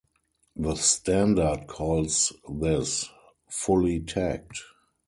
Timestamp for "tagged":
3.99-4.57